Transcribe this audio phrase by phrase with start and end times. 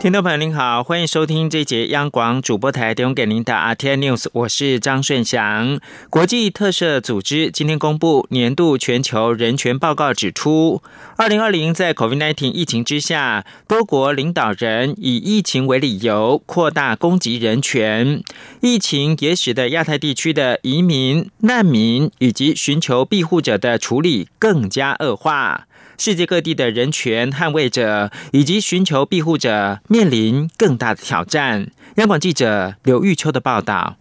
[0.00, 5.78] 听众朋友您好，欢迎收听这节央广主播台提供给您的 RT News，我是张顺祥。
[6.08, 10.82] 国际特赦组织今天公布年度全球人权报告，指出，
[11.16, 18.22] 二零二零在 COVID-19 疫情之下，多国领导人以疫情为理由扩大攻击人权，
[18.62, 25.66] 疫情也使得亚太地区的移民、难民以及寻求庇护者的处理更加恶化。
[26.00, 31.70] 世界各地的人权捍卫者以及寻求庇护者面临更大的挑战。
[31.96, 33.96] 央广记者刘玉秋的报道。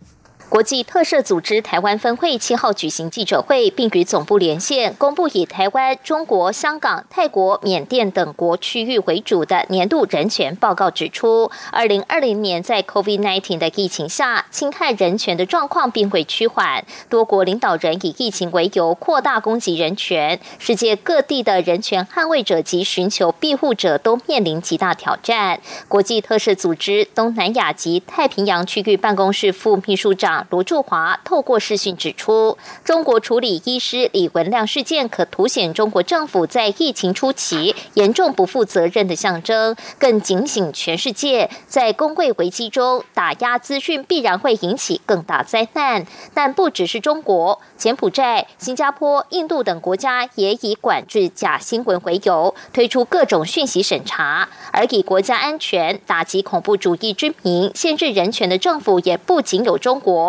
[0.50, 25.62] 国际特赦组织台湾分会七号举行记者会，并与总部连线，公布以台湾、中国、香港、泰国、缅甸等国区域为主的年度人权报告，指出，二零二零年在 COVID-19 的疫情下，侵害人权的状况并未趋缓，多国领导人以疫情为由扩大攻击人权，世界各地的人权捍卫者及寻求庇护者都面临极大挑战。
[25.88, 30.39] 国际特赦组织东南亚及太平洋区域办公室副秘书长。
[30.50, 46.06] 罗柱华透过视讯指出，中国处理医师李文亮事件，可凸显中国政府在疫情初期严重不负责任的象征，更警醒全世界，在公卫危机中打压资讯必然会引起更大灾难。
[46.34, 60.29] 但不只是中国，柬埔寨、新加坡、印度等国家也以管制假新闻为由，推出各种讯息审查，而以国家安全打击恐怖主义之名，限制人权的政府也不仅有中国。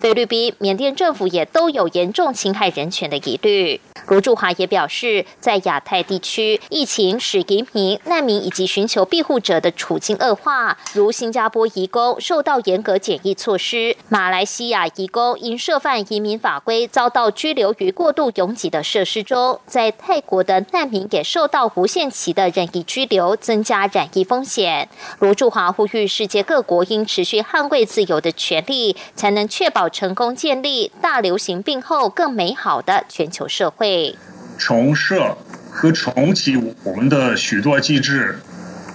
[0.00, 3.80] 菲律宾、缅甸政府也都有严重侵害人权的疑虑。
[4.06, 10.78] 卢柱华也表示，在亚太地区，疫情使移民、难民以及寻求庇护者的处境恶化。
[10.94, 24.88] 如新加坡移工受到严格检疫措施，马来西亚移工因涉犯移民法规遭到拘留于过度拥挤的设施中，在泰国的难民也受到无限期的任意拘留，增加染疫风险。
[25.18, 34.16] 卢柱华呼吁世界各国应持续捍卫自由的权利，才能确保成功建立大流行病后更美好的全球社会。
[34.56, 35.36] 重设
[35.70, 38.38] 和重启我们的许多机制，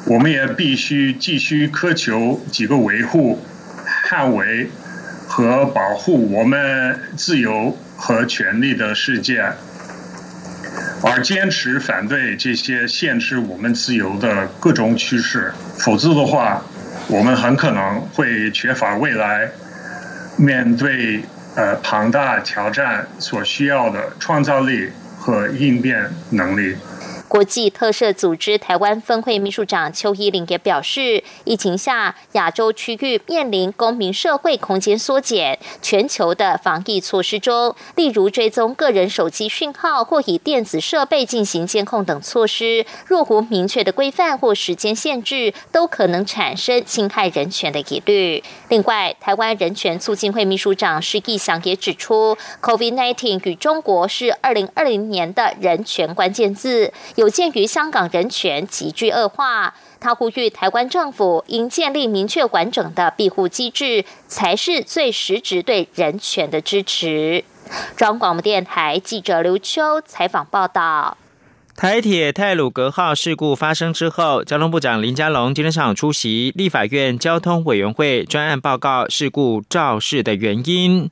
[0.05, 3.39] 我们也必须继续苛求几个维护、
[4.05, 4.69] 捍卫
[5.27, 9.53] 和保护我们自由和权利的世界，
[11.01, 15.53] 而坚持反对这些限制我们自由的各种趋势。
[15.77, 16.61] 否则的话，
[17.07, 19.49] 我们很可能会缺乏未来
[20.43, 21.23] 面对。
[21.55, 24.89] 呃，庞大挑战所需要的创造力
[25.19, 26.75] 和应变能力。
[27.33, 48.43] 国际特赦组织台湾分会秘书长邱依林也表示，疫情下亚洲区域面临公民社会空间缩减，全球的防疫措施中，例如追踪个人手机讯号或以电子设备进行监控等措施，若无明确的规范或时间限制，都可能产生侵害人权的疑虑。
[48.69, 56.93] 另外，台湾人权促进会秘书长施义祥也指出，COVID-19 与中国是二零二零年的人权关键字。
[57.23, 67.45] 有鉴于香港人权急剧恶化，他呼吁台湾政府应建立明确完整的庇护机制，才是最实质对人权的支持。
[67.95, 71.17] 中央广播电台记者刘秋采访报道。
[71.77, 81.09] 台铁泰鲁格号事故发生之后，交通部长林佳龙今天上午出席立法院交通委员会专案报告事故肇事的原因。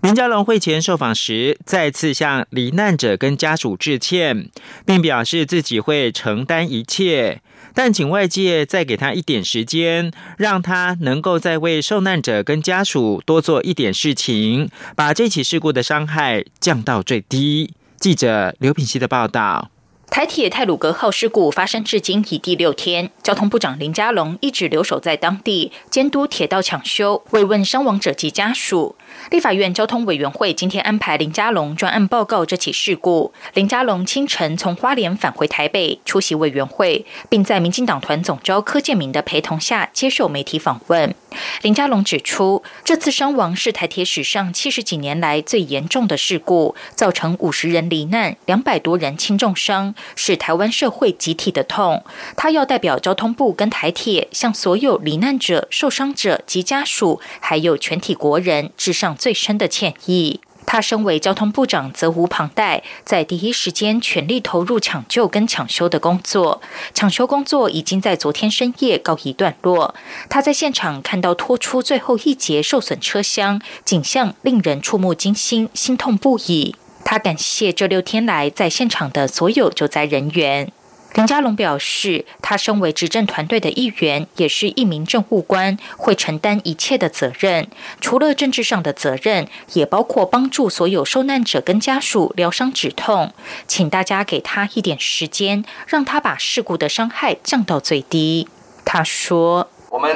[0.00, 4.48] 林佳龙会前受访时，再次向罹难者跟家属致歉，
[4.86, 7.42] 并表示自己会承担一切，
[7.74, 17.74] 但请外界再给他一点时间，让他能够再为受难者跟家属多做一点事情，把这起事故的伤害降到最低。
[17.98, 19.72] 记者刘品希的报道。
[20.10, 28.96] 台铁泰鲁格号事故发生至今已第六天，交通部长林佳龙一直留守在当地，监督铁道抢修，慰问伤亡者及家属。
[29.30, 33.32] 立法院交通委员会今天安排林佳龙专案报告这起事故。
[33.54, 41.14] 林佳龙清晨从花莲返回台北出席委员会，并在民进党团总召柯建明的陪同下接受媒体访问。
[41.62, 52.04] 林佳龙指出，这次伤亡是台铁史上七十几年来最严重的事故，造成五十人罹难、两百多人轻重伤，是台湾社会集体的痛。
[52.36, 60.40] 他要代表交通部跟台铁，向所有罹难者、受伤者及家属，还有全体国人致上最深的歉意。
[60.70, 66.60] 他身为交通部长，责无旁贷，在第一时间全力投入抢救跟抢修的工作。
[66.92, 69.94] 抢修工作已经在昨天深夜告一段落。
[70.28, 76.76] 他在现场看到拖出最后一节受损车厢，景象令人触目惊心，心痛不已。
[77.10, 80.70] 他感谢这六天来在现场的所有救灾人员。
[81.14, 87.66] 林佳龙表示，他身为执政团队的一员，也是一名政务官，会承担一切的责任。
[87.98, 93.32] 除了政治上的责任，也包括帮助所有受难者跟家属疗伤止痛。
[93.66, 98.46] 请大家给他一点时间，让他把事故的伤害降到最低。
[98.84, 100.14] 他说：“我们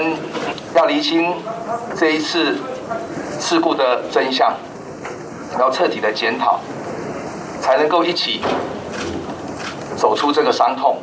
[0.76, 1.32] 要厘清
[1.98, 2.58] 这一次
[3.40, 4.54] 事故的真相，
[5.58, 6.60] 要彻底的检讨，
[7.62, 8.42] 才能够一起。”
[9.96, 10.98] 走出这个伤痛。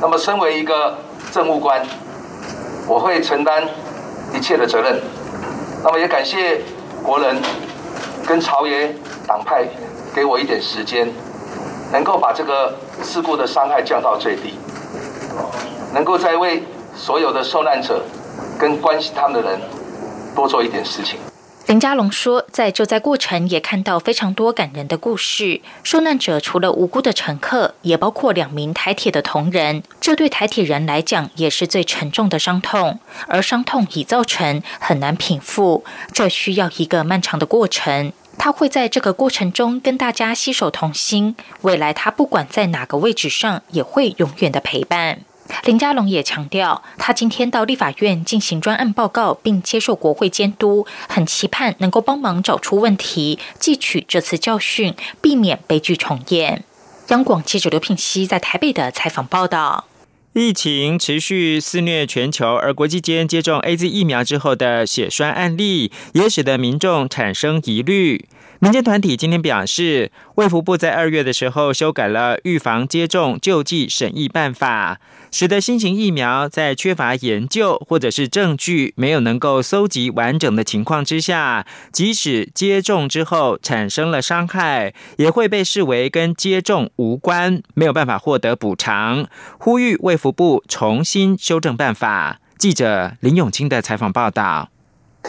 [0.00, 0.96] 那么，身为一个
[1.32, 1.84] 政务官，
[2.86, 3.66] 我会承担
[4.32, 5.00] 一切的责任。
[5.82, 6.60] 那么，也感谢
[7.02, 7.36] 国人
[8.24, 8.94] 跟朝野
[9.26, 9.66] 党派
[10.14, 11.12] 给我一点时间，
[11.90, 14.56] 能够把这个事故的伤害降到最低，
[15.92, 16.62] 能够再为
[16.94, 18.04] 所有的受难者
[18.56, 19.60] 跟关心他们的人
[20.32, 21.18] 多做一点事情。
[21.66, 25.60] 林佳龙说，在救灾过程也看到非常多感人的故事。
[25.82, 29.82] 受难者除了无辜的乘客，也包括两名台铁的同仁。
[30.00, 33.00] 这对台铁人来讲，也是最沉重的伤痛。
[33.26, 38.12] 而伤痛已造成，很难平复，这需要一个漫长的过程。
[38.38, 41.34] 他会在这个过程中跟大家携手同心。
[41.62, 45.22] 未来他不管在哪个位置上，也会永远的陪伴。
[45.64, 56.64] 林佳龙也强调，他今天到立法院进行专案报告，并接受国会监督，很期盼能够帮忙找出问题，汲取这次教训，避免悲剧重演。
[57.08, 59.86] 央广记者刘品熙在台北的采访报道：
[60.32, 68.26] 疫情持续肆虐全球，而国际间接种 A Z 疫苗之后的血栓案例，也使得民众产生疑虑。
[68.58, 74.98] 民间团体今天表示，卫福部在二月的时候修改了预防接种救济审议办法，
[75.30, 89.28] 使得新型疫苗在缺乏研究或者是证据没有能够搜集完整的情况之下，即使接种之后产生了伤害，也会被视为跟接种无关，没有办法获得补偿。
[89.58, 92.40] 呼吁卫福部重新修正办法。
[92.56, 94.70] 记者林永清的采访报道。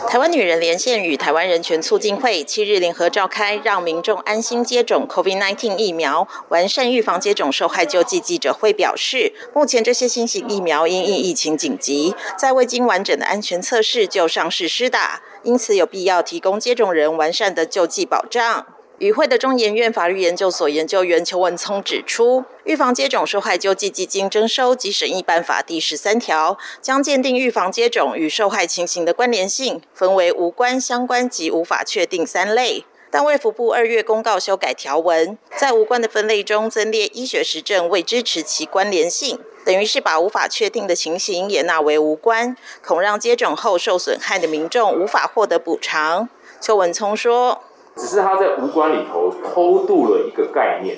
[0.06, 18.77] 台湾女人连线与台湾人权促进会七日联合召开，让民众安心接种 COVID-19 疫苗，完善预防接种受害救济记者会表示，目前这些新型疫苗因应疫情紧急，在未经完整的安全测试就上市施打，因此有必要提供接种人完善的救济保障。
[19.00, 32.86] 与会的中研院法律研究所研究员邱文聪指出，预防接种受害救济基金征收及审议办法第十三条将鉴定预防接种与受害情形的关联性，分为无关、相关及无法确定三类。
[33.12, 46.28] 但卫福部二月公告修改条文，在无关的分类中增列医学实证未支持其关联性，等于是把无法确定的情形也纳为无关，恐让接种后受损害的民众无法获得补偿。
[46.60, 47.62] 邱文聪说。
[47.98, 50.98] 只是他在无关里头偷渡了一个概念，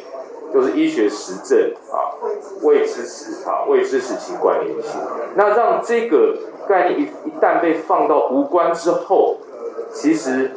[0.54, 2.14] 就是医学实证啊，
[2.62, 5.00] 未支持啊，未支持其关联性。
[5.36, 6.38] 那让这个
[6.68, 9.38] 概念一一旦被放到无关之后，
[9.92, 10.52] 其实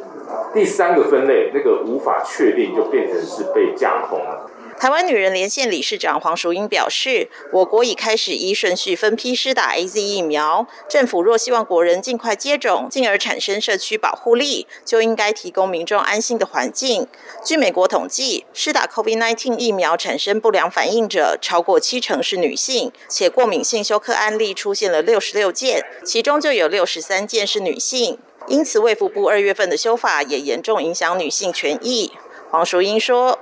[0.53, 4.49] 第三个分类那个无法确定，就变成是被架空了。
[4.79, 10.67] 台湾女人连线理事长黄淑英表示，我国已开始依顺序分批施打 A Z 疫苗。
[10.89, 17.07] 政府若希望国人尽快接种，进而产生社区保护力，就应该提供民众安心的环境。
[17.45, 28.17] 据美国统计，施打 COVID-19 疫苗产生不良反应者超过七成是女性，且过敏性休克案例出现了六十六件，其中就有六十三件是女性。
[28.47, 32.11] 因此，卫福部二月份的修法也严重影响女性权益。
[32.49, 33.39] 黄淑英说。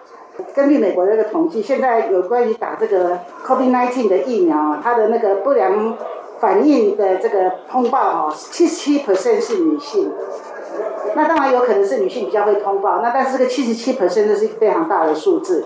[0.54, 5.98] 根据美国那个统计，现在有关于打这个 COVID-19 的疫苗，它的那个不良
[6.40, 10.12] 反应的这个通报哦，七十七 percent 是女性。
[11.14, 15.66] 那当然有可能是女性比较会通报，那但是这个七十七 percent 是非常大的数字。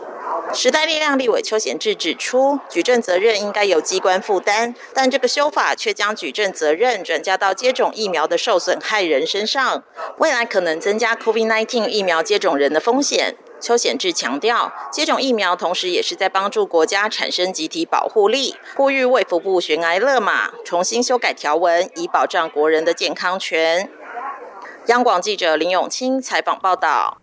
[0.51, 9.83] 时代力量立委邱显志指出，举证责任应该由机关负担，但这个修法却将举证责任转嫁到接种疫苗的受损害人身上，
[10.17, 13.35] 未来可能增加 COVID-19 疫苗接种人的风险。
[13.65, 23.89] 邱显志强调，接种疫苗同时也是在帮助国家产生集体保护力，呼吁卫福部悬崖勒马，重新修改条文，以保障国人的健康权。
[24.85, 27.17] 央广记者林永清采访报道：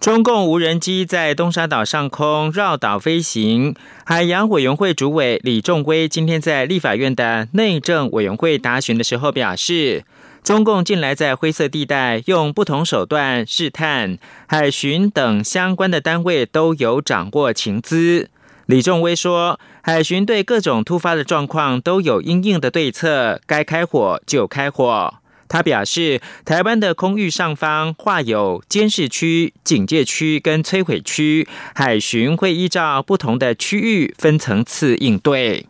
[0.00, 10.04] 中共无人机在东沙岛上空绕岛飞行，海洋委员会主委李仲威今天在立法院的内政委员会答询的时候表示。
[10.46, 18.30] 中共近来在灰色地带用不同手段试探，海巡等相关的单位都有掌握情资。
[18.66, 25.14] 李仲威说，海巡对各种突发的状况都有应应的对策，该开火就开火。
[25.48, 35.66] 他表示，台湾的空域上方划有监视区、警戒区跟摧毁区，海巡会依照不同的区域分层次应对。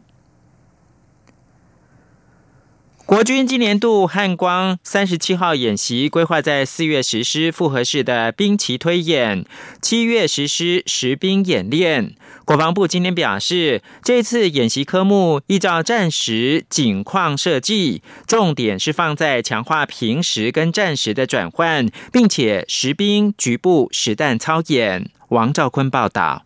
[3.07, 9.45] 国军今年度汉光三十七号演习规划在四月实施复合式的兵棋推演，
[9.81, 12.17] 七月实施实兵演练。
[12.45, 25.09] 国防部今天表示，这次演习科目依照战时景况设计，重点是放在强化平时跟战时的转换，并且实兵局部实弹操演。
[25.29, 26.45] 王兆坤报道。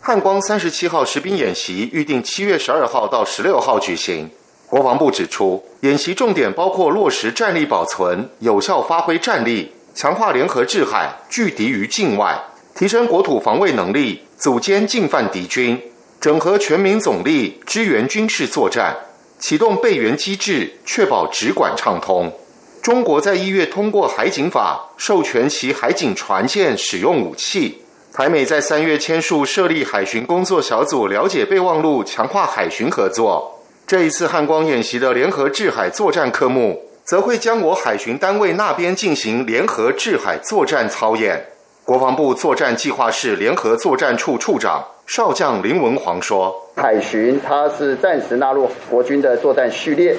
[0.00, 4.28] 汉光三十七号实兵演习预定七月十二号到十六号举行。
[4.74, 12.36] 国防部指出，演习重点包括落实战力保存、有效发挥战力、强化联合制海、拒敌于境外、
[12.74, 15.80] 提升国土防卫能力、组歼进犯敌军、
[16.20, 18.96] 整合全民总力支援军事作战、
[19.38, 22.32] 启动备援机制，确保直管畅通。
[22.82, 27.80] 中国在一月通过海警法，授权其海警船舰使用武器。
[28.12, 33.53] 台美在三月签署设立海巡工作小组，了解备忘录，强化海巡合作。
[33.86, 41.44] 这一次汉光演习的联合制海作战科目，则会将我海巡单位那边进行联合制海作战操演。
[41.84, 50.16] 国防部作战计划室联合作战处处长少将林文煌说：“海巡它是暂时纳入国军的作战序列，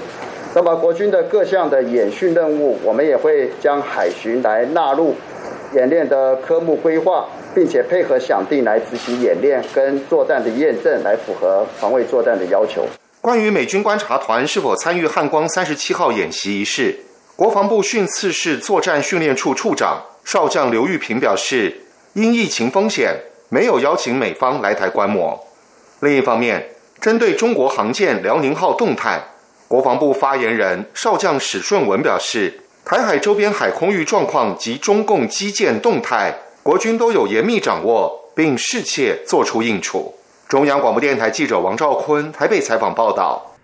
[0.54, 5.16] 那么国军的各项的演训任务，我们也会将海巡来纳入
[5.74, 12.86] 演练的科目规划，并且配合想定来执行演练跟作战的验证，来符合防卫作战的要求。”
[13.26, 16.96] 关于美军观察团是否参与汉光三十七号演习一事，
[17.36, 21.76] 国防部训次室作战训练处处长少将刘玉平表示，
[22.14, 23.16] 因疫情风险，
[23.50, 25.44] 没有邀请美方来台观摩。
[26.02, 26.70] 另一方面，
[27.02, 29.20] 针对中国航舰辽宁号动态，
[29.68, 40.15] 国防部发言人少将史顺文表示，台海周边海空域状况及中共基建动态，国军都有严密掌握，并适切作出应处。
[40.48, 43.56] 中央广播电台记者王兆坤台北采访报道：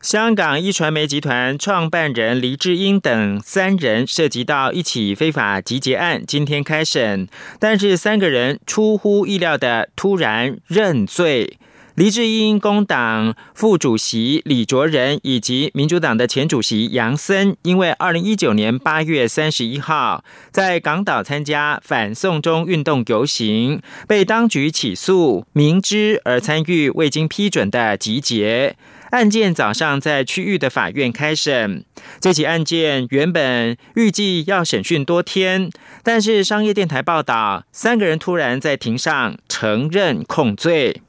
[0.00, 7.26] 香港一传媒集团创办人黎智英等三人涉及到一起非法集结案，今天开审，
[7.58, 11.58] 但是三个人出乎意料的突然认罪。
[11.98, 28.76] 黎智英、工党副主席李卓人以及民主党的前主席杨森，因为二零一九年八月三十一号在港岛参加反送中运动游行，被当局起诉，明知而参与未经批准的集结。
[29.10, 31.84] 案件早上在区域的法院开审。
[32.20, 35.68] 这起案件原本预计要审讯多天，
[36.04, 41.02] 但是商业电台报道，三个人突然在庭上承认控罪。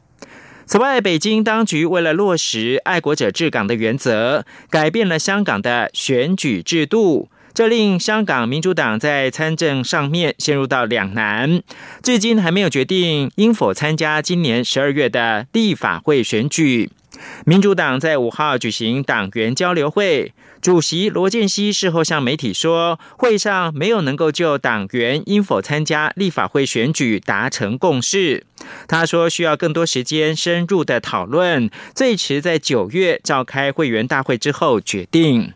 [0.69, 11.63] 此外，北京当局为了落实爱国者治港的原则，改变了香港的选举制度，这令香港民主党在参政上面陷入到两难，
[12.03, 16.91] 至今还没有决定应否参加今年十二月的立法会选举。
[17.47, 28.45] 民主党在五号举行党员交流会，主席罗建熙事后向媒体说，会上没有能够就党员应否参加立法会选举达成共识。
[28.85, 35.53] 他说需要更多时间深入的讨论，最迟在九月召开会员大会之后决定。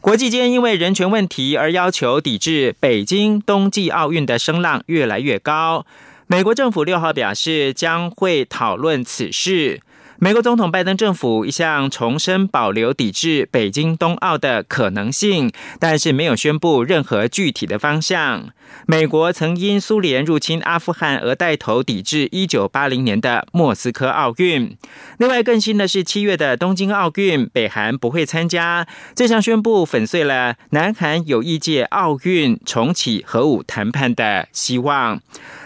[0.00, 5.84] 国际间因为人权问题而要求抵制北京冬季奥运的声浪越来越高。
[6.26, 9.82] 美国政府六号表示，将会讨论此事。
[10.22, 15.50] 美国总统拜登政府一向重申保留抵制北京冬奥的可能性，
[15.80, 18.50] 但是没有宣布任何具体的方向。
[18.86, 24.76] 美国曾因苏联入侵阿富汗而带头抵制一九八零年的莫斯科奥运。
[25.18, 28.86] 另外，更新的是七月的东京奥运，北韩不会参加。
[29.16, 35.20] 这项宣布粉碎了南韩有意借奥运重启核武谈判的希望。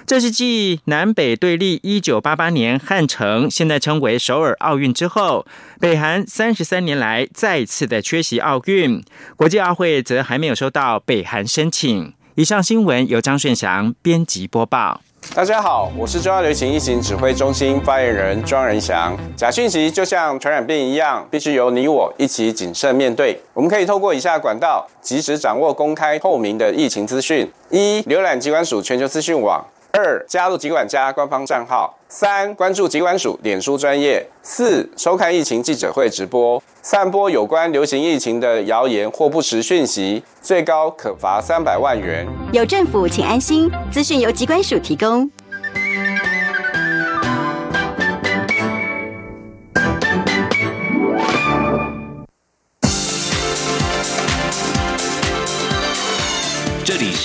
[0.07, 5.45] 这是继南北对立一九八八年汉城，现在称为首尔奥运之后，
[5.81, 9.03] 北韩三十三年来再次的缺席奥运。
[9.35, 12.15] 国际奥会则还没有收到北韩申请。
[12.37, 15.01] 以上新闻由张顺祥编辑播报。
[15.35, 19.19] 大家好，我是中央流行疫情指挥中心发言人庄仁祥。
[19.35, 23.41] 假讯息就像传染病一样，必须由你我一起谨慎面对。
[23.53, 29.67] 我们可以透过以下管道，及时掌握公开透明的疫情资讯：一、浏览机关署全球资讯网。
[29.97, 31.93] 二、加入疾管家官方账号。
[32.09, 36.63] 三、关注疾管署脸书专业；四、收看疫情记者会直播。
[36.83, 42.27] 散播有关流行疫情的谣言或不实讯息，最高可罚三百万元。
[42.53, 43.71] 有政府，请安心。
[43.91, 45.29] 资讯由疾管署提供。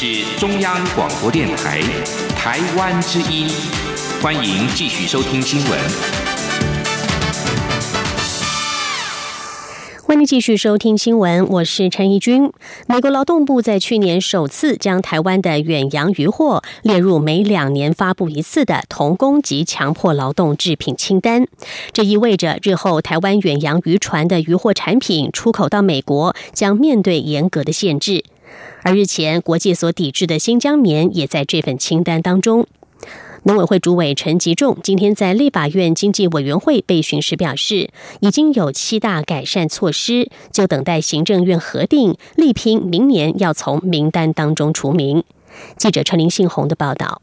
[0.04, 1.80] 是中央广播电台
[2.36, 3.48] 台湾之音。
[4.20, 5.80] 欢迎继续收听新闻。
[10.02, 12.52] 欢迎继续收听新闻，我是陈怡君。
[12.88, 21.46] 美国劳动部在去年首次将台湾的远洋渔获列入每两年发布一次的童工及强迫劳动制品清单，
[21.94, 28.24] 这意味着日后台湾远洋渔船的渔获产品出口到美国将面对严格的限制。
[28.84, 32.68] 而日前国际所抵制的新疆棉也在这份清单当中。
[33.44, 37.90] 农委会主委陈吉仲今天在立法院经济委员会被询时表示，
[38.20, 45.24] 已经有七大改善措施，就等待行政院核定，力拼明年要从名单当中除名。
[45.76, 47.22] 记者陈林信宏的报道。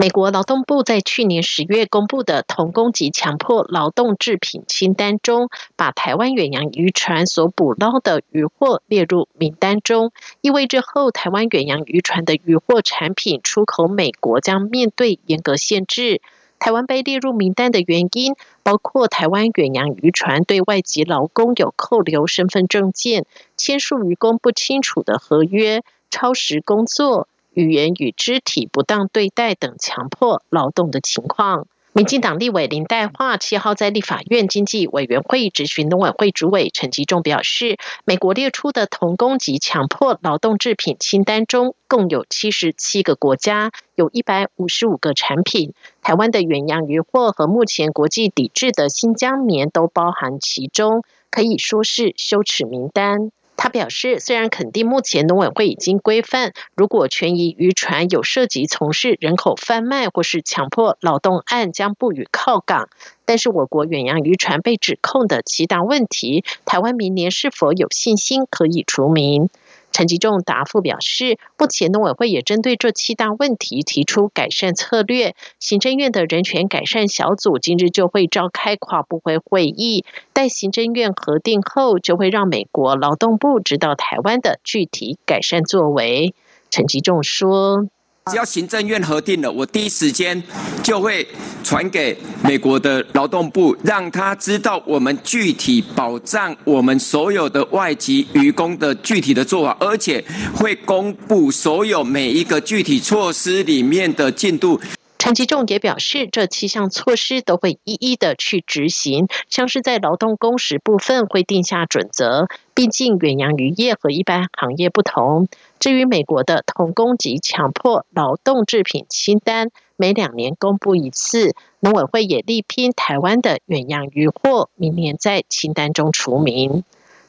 [0.00, 16.22] 美国劳动部在去年十月公布的童工及强迫劳动制品清单中，把台湾远洋渔船所捕捞的渔获列入名单中，意味着后台湾远洋渔船的渔获产品出口美国将面对严格限制。
[16.60, 23.26] 台湾被列入名单的原因，包括台湾远洋渔船对外籍劳工有扣留身份证件、
[23.56, 27.26] 签署渔工不清楚的合约、超时工作。
[27.58, 31.66] 语言与肢体不当对待等强迫劳动的情况。
[31.92, 45.72] 民进党立委林代化七号在立法院经济委员会执行农委会主委陈吉仲表示，美国列出的童工及强迫劳动制品清单中，共有七十七个国家，有一百五十五个产品。
[46.00, 53.32] 台湾的远洋渔获和目前国际抵制的新疆棉都包含其中，可以说是羞耻名单。
[53.60, 62.88] 他表示，虽然肯定目前农委会已经规范，如果权益渔船有涉及从事人口贩卖或是强迫劳动案，将不予靠港。
[63.24, 69.50] 但是，我国远洋渔船被指控的其他问题，台湾明年是否有信心可以除名？
[69.98, 75.34] 陈吉仲答复表示，目前农委会也针对这七大问题提出改善策略。
[75.58, 86.32] 行政院的人权改善小组今日就会召开跨部会会议，待行政院核定后，就会让美国劳动部知道台湾的具体改善作为。
[86.70, 87.88] 陈吉仲说。
[88.30, 90.42] 只要行政院核定了，我第一时间
[90.82, 91.26] 就会
[91.64, 100.22] 传给美国的劳动部，让他知道我们具体保障我们所有的外籍渔工的具体的做法，而且
[100.54, 104.80] 会公布所有每一个具体措施里面的进度。
[105.28, 112.48] 陈吉仲也表示，这七项措施都会一一的去执行，像是在劳动工时部分会定下准则。
[112.72, 115.46] 毕竟远洋渔业和一般行业不同。
[115.78, 126.84] 至于美国的童工及强迫劳动制品清单，每两年公布一次，农委会也力拼台湾的远洋渔获，明年在清单中除名。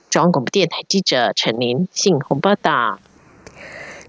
[0.10, 3.00] 中央广播电台记者陈琳信鸿报道。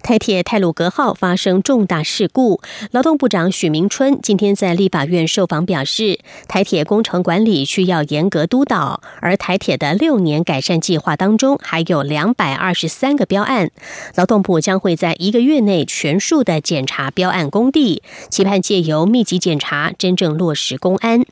[0.03, 2.61] 台铁泰鲁格号发生重大事故，
[2.91, 13.71] 劳动部长许明春今天在立法院受访表示，台铁工程管理需要严格督导，而台铁的六年改善计划当中还有两百二十三个标案，
[14.17, 21.25] 劳动部将会在一个月内全数的检查标案工地，期盼借由密集检查，真正落实公安。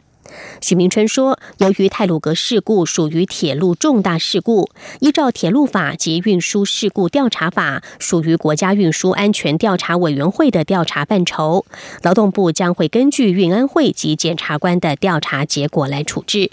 [0.61, 11.65] 许明春说：“由于泰鲁格事故属于铁路重大事故，依照铁路法及运输事故调查法，属于国家运输安全调查委员会的调查范畴。
[12.03, 16.51] 劳动部将会根据运安会及检察官的调查结果来处置。”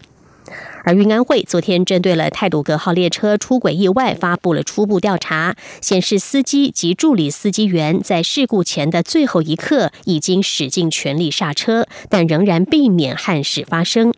[0.84, 14.14] 而运安会昨天针对了泰鲁格号列车出轨意外发布了初步调查，显示司机及助理司机员在事故前的最后一刻已经使尽全力刹车，但仍然避免憾事发生。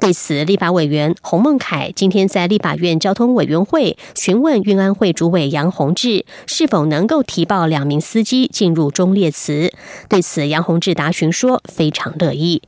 [0.00, 9.72] 对此，立法委员洪孟凯今天在立法院交通委员会询问运安会主委杨宏志是否能够提报两名司机进入中列词。
[10.08, 12.62] 对此，杨宏志答询说非常乐意。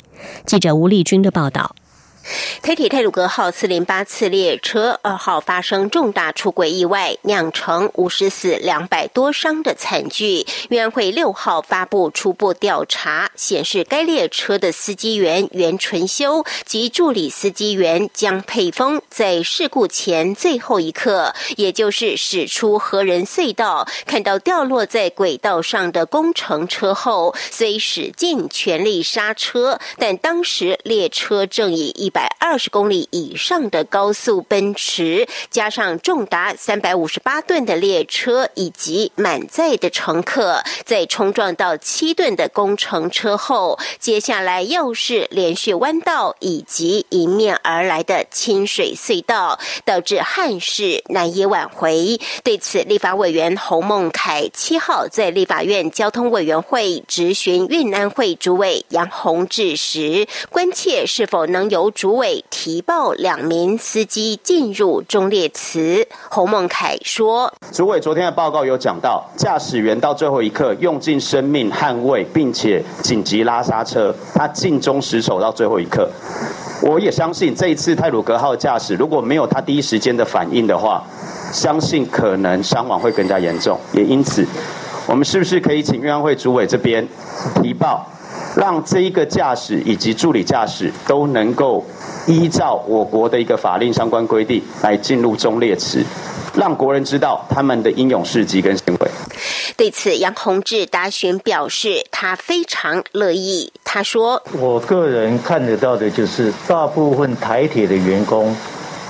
[0.47, 1.75] 记者吴丽君的报道。
[2.63, 10.47] 台铁泰鲁格号四零八次列车二号发生重大出轨意外，酿成五十死两百多伤的惨剧。
[10.69, 52.21] 运安会六号发布初步调查，显示该列车的司机员袁纯修及助理司机员江佩峰在事故前最后一刻，也就是驶出河人隧道，看到掉落在轨道上的工程车后，虽使尽全力刹车，但当时列车正以一百二十公里以上的高速奔驰，加上重达三百五十八吨的列车以及满载的乘客，在冲撞到七吨的工程车后，接下来又是连续弯道以及迎面而来的清水隧道，导致憾事难以挽回。
[52.45, 62.45] 对此，立法委员侯孟凯七号在立法院交通委员会质询运安会主委杨宏志时，关切是否能由主委。
[62.51, 76.09] 提报两名司机进入中列词，侯孟凯说：“主委昨天的报告有讲到，驾驶员到最后一刻用尽生命捍卫，并且紧急拉刹车，他尽忠职守到最后一刻。
[76.83, 81.05] 我也相信这一次泰鲁格号驾驶如果没有他第一时间的反应的话，
[81.53, 83.79] 相信可能伤亡会更加严重。
[83.93, 84.45] 也因此，
[85.07, 87.07] 我们是不是可以请运安会主委这边
[87.63, 88.05] 提报，
[88.57, 91.85] 让这一个驾驶以及助理驾驶都能够。”
[92.29, 96.05] 依照我国的一个法令相关规定来进入中列池，
[96.55, 99.11] 让国人知道他们的英勇事迹跟行为。
[99.77, 103.73] 对此，杨洪志答询表示，他非常乐意。
[103.83, 108.57] 他说：“我个人看得到的就是，大部分台铁的员工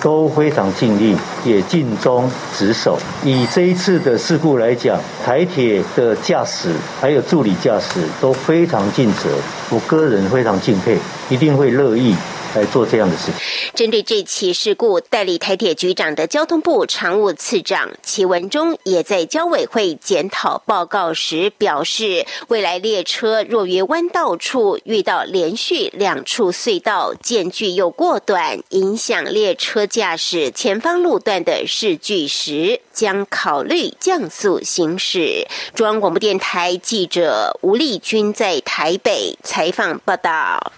[0.03, 2.99] 都非常尽力，也尽忠职守。
[3.23, 9.31] 以这一次的事故来讲，台铁的驾驶还有助理驾驶都非常尽责，
[9.71, 12.17] 我个人非常敬佩，一定会乐意。”
[12.55, 13.35] 来做这样的事情。
[13.75, 35.47] 针对这起事故，代理台铁局长的交通部常务次长齐文忠也在交委会检讨报告时表示，未来列车若于弯道处遇到连续两处隧道间距又过短，影响列车驾驶前方路段的视距时，将考虑降速行驶。
[35.75, 40.73] 中央广播电台记者吴丽君在台北采访报道。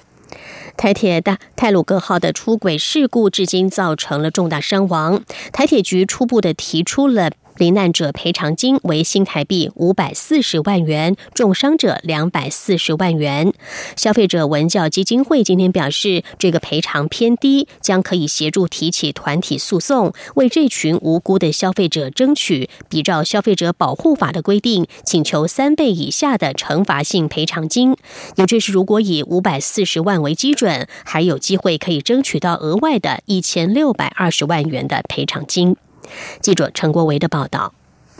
[0.76, 5.22] 台铁的泰鲁格号的出轨事故，至今造成了重大伤亡。
[5.52, 7.30] 台铁局初步的提出了。
[7.56, 13.52] 罹难者赔偿金为新台币五百四十万元，重伤者两百四十万元。
[13.96, 27.96] 消费者文教基金会今天表示，这个赔偿偏低，将可以协助提起团体诉讼，为这群无辜的消费者争取比照消费者保护法的规定，请求三倍以下的惩罚性赔偿金。
[28.36, 35.76] 也就是如果以五百四十万为基准，还有机会可以争取到额外的一千六百二十万元的赔偿金。
[36.40, 37.72] 记者陈国维的报道：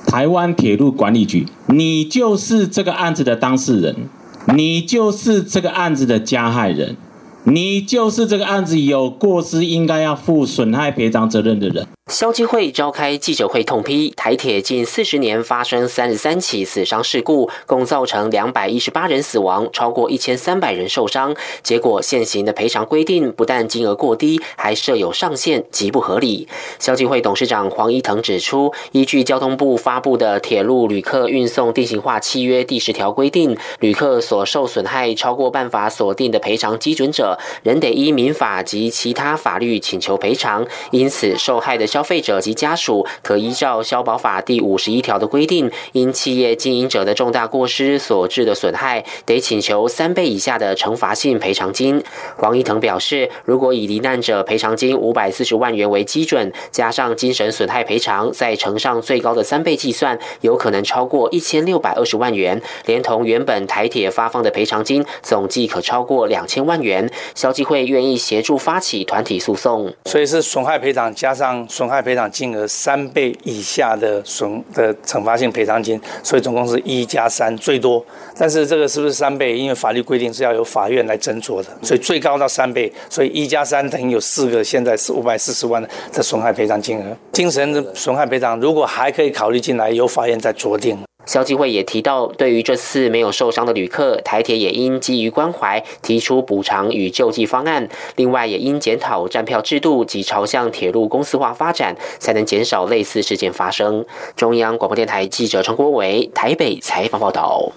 [0.07, 4.09] 台湾铁路管理局，你就是这个案子的当事人，
[4.55, 6.97] 你就是这个案子的加害人，
[7.45, 11.87] 你就是这个案子有过失应该要负损害赔偿责任的人。
[12.13, 21.35] 消基会召开记者会，痛批台铁近四十年发生三十三起死伤事故，共造成两百一十八人死亡，超过一千三百人受伤。
[21.63, 26.47] 结果现行的赔偿规定不但金额过低，还设有上限，极不合理。
[26.79, 40.67] 消基会董事长黄一腾指出，依据交通部发布的《铁路旅客运送定型化契约》第十条规定，旅客所受损害超过办法锁定的赔偿基准者，仍得依民法及其他法律请求赔偿。
[40.91, 52.03] 因此，受害的消费者及家属可依照消保法第五十一条的规定，因企业经营者的重大过失所致的损害，得请求三倍以下的惩罚性赔偿金。
[52.37, 67.09] 黄一腾表示，如果以罹难者赔偿金五百四十万元为基准，加上精神损害赔偿，再乘上最高的三倍计算，有可能超过一千六百二十万元，连同原本台铁发放的赔偿金，总计可超过两千万元。
[67.37, 71.65] 消基会愿意协助发起团体诉讼，所以是损害赔偿加上。
[71.85, 78.03] 损害赔偿金额三倍以下的损的惩罚性赔偿金，所以总共是一加三最多。
[78.39, 79.55] 但是这个是不是三倍？
[79.55, 82.91] 因为法律规定是要由法院来斟酌的，所以最高到三倍。
[83.11, 87.15] 所以一加三等于有四个，现在是五百四十万的损害赔偿金额。
[87.33, 90.99] 精神损害赔偿如果还可以考虑进来，由法院再酌定。
[91.27, 97.89] 消基会也提到，对于这次没有受伤的旅客，台铁也应基于关怀提出补偿与救济方案。
[98.17, 104.05] 另外，也应检讨站票制度及朝向铁路公司化发展，才能减少类似事件发生。
[104.37, 107.73] 中央广播电台记者陈国伟台北采访报道。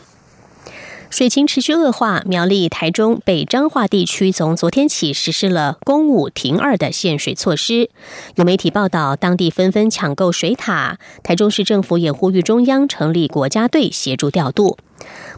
[1.09, 7.89] 水情持续恶化，苗栗、台中、北彰化地区从昨天起实施了“公五停二”的限水措施。
[8.35, 14.77] 有媒体报道，当地纷纷抢购水塔，台中市政府也呼吁中央成立国家队协助调度。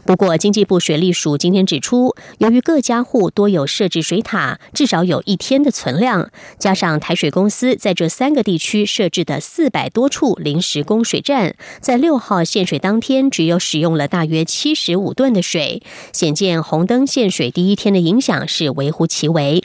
[0.04, 19.62] 不过，经济部水利署今天指出，由于各家户多有设置水塔，至少有一天的存量，加上台水公司在这三个地区设置的四百多处临时供水站，在六号限水当天，只有使用了大约七十五吨的水，显见红灯限水第一天的影响是微乎其微。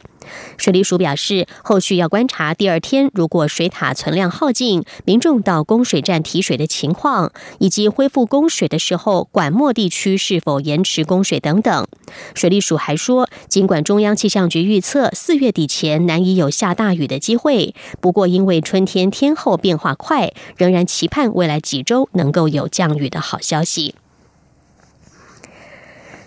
[0.57, 11.87] 水利署表示，后续要观察第二天如果水塔存量耗尽，民众到供水站提水的情况，以及恢复供水的时候，管末地区是否延迟供水等等。
[12.33, 23.95] 水利署还说，尽管中央气象局预测四月底前难以有下大雨的机会，不过因为春天天候变化快，仍然期盼未来几周能够有降雨的好消息。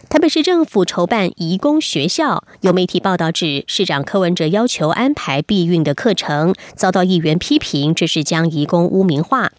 [0.09, 9.53] 台北市政府筹办移工学校，有媒体报道指，市长柯文哲要求安排避孕的课程，遭到议员批评，这是将移工污名化。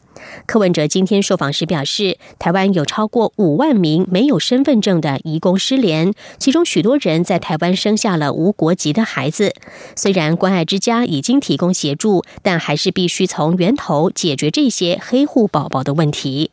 [0.47, 9.53] 柯文哲今天受访时表示，台湾有超过五万名没有身份证的移工失联，其中许多人在台湾生下了无国籍的孩子。
[9.95, 16.49] 虽然关爱之家已经提供协助，但还是必须从源头解决这些黑户宝宝的问题。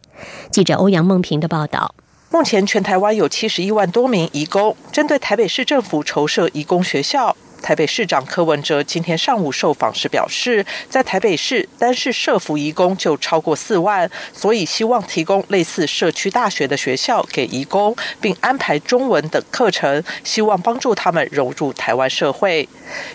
[0.50, 1.94] 记者欧阳梦平的报道。
[2.28, 7.36] 目前，全台湾有七十一万多名移工，针对台北市政府筹设移工学校。
[7.66, 22.68] 台北市长柯文哲今天上午受访时表示，在台北市单是社服移工就超过四万，所以希望提供类似社区大学的学校给移工，并安排中文等课程，希望帮助他们融入台湾社会。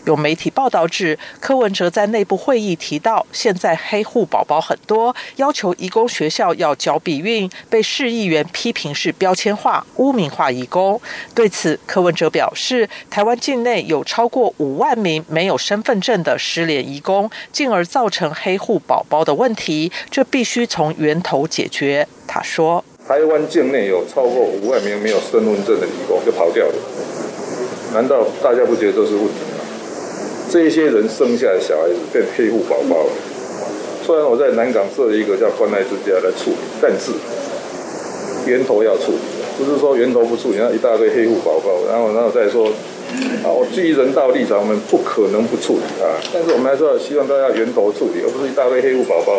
[0.04, 11.00] 有媒体报道指，柯文哲在内部会议提到，现在黑户宝宝很多，要求移工学校要交笔运，被市议员批评是标签化、污名化移工。
[11.34, 22.08] 对此，柯文哲表示，台湾境内有超过过五万名没有身份证的失联移工，进而造成黑户宝宝的问题，这必须从源头解决。
[22.26, 26.74] 他说：“台湾境内有超过五万名没有身份证的移工就跑掉了，
[27.94, 29.62] 难道大家不觉得这是问题吗？
[30.50, 33.12] 这些人生下的小孩子变黑户宝宝了。
[34.04, 37.12] 虽然我在南港设了一个叫关爱之家来处理，但是
[38.50, 39.20] 源头要处理，
[39.60, 42.72] 不是说源头不处理，那一大堆黑户宝宝，然后然后再说。”
[43.44, 49.34] 啊，我基于人道立场，我们不可能不处理啊，但是我们还是要希望大家源头处理，而不是一大堆黑户宝宝。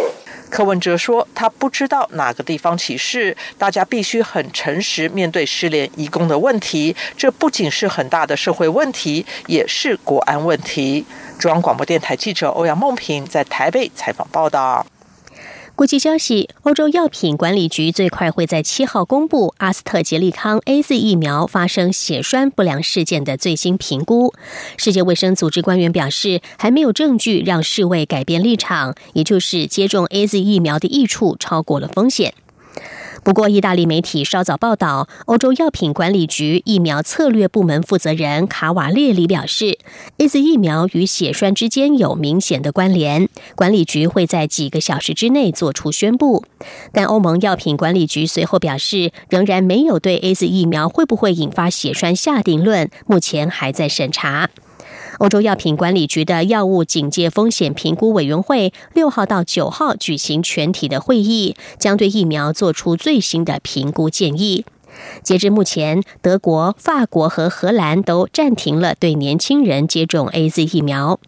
[0.50, 11.06] 柯文哲说，他不知道哪个地方起事，大家必须很诚实面对失联移工的问题，这不仅是很大的社会问题，也是国安问题。
[11.38, 14.86] 中央广播电台记者欧阳梦平在台北采访报道。
[15.74, 24.34] 国际消息：欧洲药品管理局最快会在七号公布阿斯特捷利康 A Z 疫苗发生血栓不良事件的最新评估。
[24.76, 32.34] 世界卫生组织官员表示，还没有证据让世卫改变立场，也就是接种 A Z 疫苗的益处超过了风险。
[33.24, 39.78] 不过，意大利媒体稍早报道，欧洲药品管理局疫苗策略部门负责人卡瓦列里表示
[40.18, 46.44] ，A Z 疫苗与血栓之间有明显的关联，管理局会在几个小时之内做出宣布。
[46.92, 54.50] 但欧盟药品管理局随后表示，仍然没有对 A Z 疫苗会不会引发血栓下定论，目前还在审查。
[55.22, 64.64] 欧洲药品管理局的药物警戒风险评估委员会六号到九号举行全体的会议，将对疫苗做出最新的评估建议。
[65.22, 71.20] 截至目前，德国、法国和荷兰都暂停了对年轻人接种 A Z 疫苗。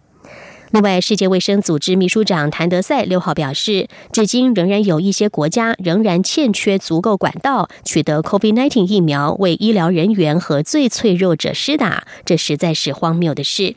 [0.74, 13.76] 另外，世界卫生组织秘书长谭德赛六号表示，至今仍然有一些国家仍然欠缺足够管道取得 COVID-19 疫苗，为医疗人员和最脆弱者施打，这实在是荒谬的事。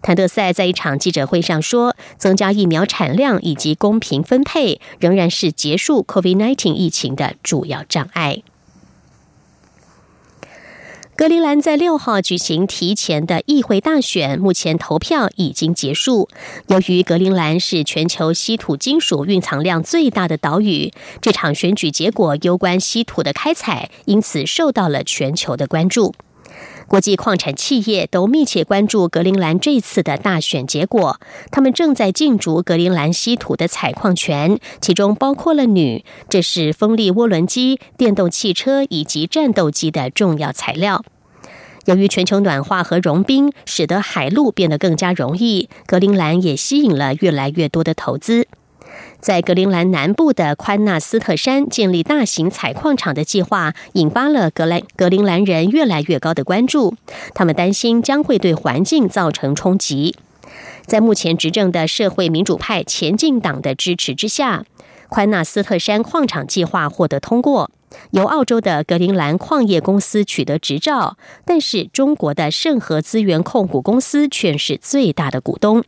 [0.00, 8.44] 谭德赛在一场记者会上说，增加疫苗产量以及公平分配，仍然是结束 COVID-19 疫情的主要障碍。
[11.18, 16.28] 格陵兰在六号举行提前的议会大选，目前投票已经结束。
[16.68, 26.14] 由于格陵兰是全球稀土金属蕴藏量最大的岛屿，这场选举结果攸关稀土的开采，因此受到了全球的关注。
[26.88, 31.20] 国际矿产企业都密切关注格陵兰这次的大选结果，
[31.50, 41.04] 他们正在竞逐格陵兰稀土的采矿权，其中包括了铝，这是风力涡轮机、电动汽车以及战斗机的重要材料。
[41.84, 48.46] 由于全球暖化和融冰，使得海路变得更加容易，格陵兰也吸引了越来越多的投资。
[49.20, 56.94] 在格陵兰南部的宽纳斯特山建立大型采矿场的计划，引发了格兰格陵兰人越来越高的关注。
[57.34, 60.14] 他们担心将会对环境造成冲击。
[60.86, 64.64] 在目前执政的社会民主派前进党的支持之下，
[65.08, 67.70] 宽纳斯特山矿场计划获得通过，
[68.12, 75.84] 由澳洲的格陵兰矿业公司取得执照，但是中国的盛和资源控股公司却是最大的股东。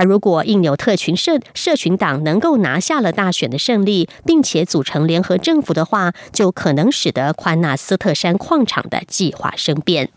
[0.00, 10.08] 而如果印纽特群社社群党能够拿下了大选的胜利，并且组成联合政府的话，就可能使得宽纳斯特山矿场的计划生变。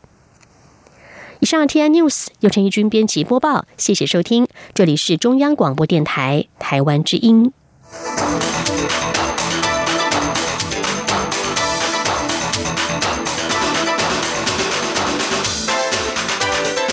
[1.42, 7.52] 以上 T I News 由陈义军编辑播报，谢谢收听，这里是中央广播电台台湾之音。